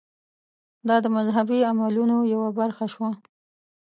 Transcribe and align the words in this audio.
دا 0.87 0.95
د 1.03 1.05
مذهبي 1.15 1.59
عملونو 1.71 2.17
یوه 2.33 2.49
برخه 2.59 2.85
شوه. 2.93 3.09